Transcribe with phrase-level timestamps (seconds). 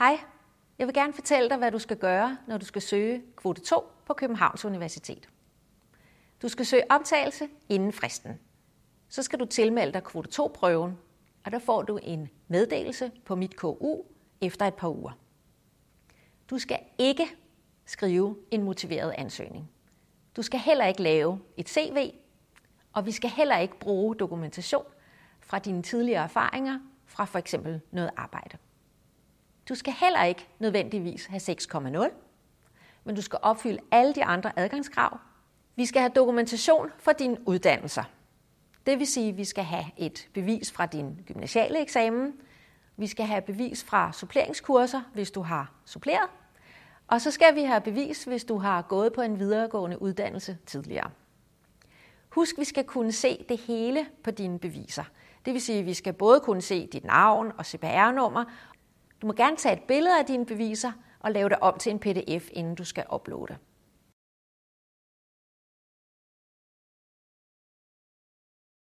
[0.00, 0.20] Hej,
[0.78, 3.84] jeg vil gerne fortælle dig, hvad du skal gøre, når du skal søge kvote 2
[4.06, 5.28] på Københavns Universitet.
[6.42, 8.40] Du skal søge optagelse inden fristen.
[9.08, 10.98] Så skal du tilmelde dig kvote 2-prøven,
[11.44, 14.02] og der får du en meddelelse på mit KU
[14.40, 15.12] efter et par uger.
[16.50, 17.26] Du skal ikke
[17.86, 19.70] skrive en motiveret ansøgning.
[20.36, 22.14] Du skal heller ikke lave et CV,
[22.92, 24.84] og vi skal heller ikke bruge dokumentation
[25.40, 28.58] fra dine tidligere erfaringer fra for eksempel noget arbejde.
[29.70, 32.10] Du skal heller ikke nødvendigvis have 6,0,
[33.04, 35.18] men du skal opfylde alle de andre adgangskrav.
[35.76, 38.02] Vi skal have dokumentation for dine uddannelser.
[38.86, 42.32] Det vil sige, at vi skal have et bevis fra din gymnasiale eksamen.
[42.96, 46.28] Vi skal have bevis fra suppleringskurser, hvis du har suppleret.
[47.08, 51.10] Og så skal vi have bevis, hvis du har gået på en videregående uddannelse tidligere.
[52.28, 55.04] Husk, vi skal kunne se det hele på dine beviser.
[55.44, 58.44] Det vil sige, at vi skal både kunne se dit navn og CPR-nummer,
[59.22, 61.98] du må gerne tage et billede af dine beviser og lave det om til en
[61.98, 63.56] pdf, inden du skal uploade.